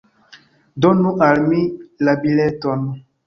Donu 0.85 1.11
al 1.27 1.43
mi 1.51 1.61
la 2.09 2.17
bileton. 2.27 2.89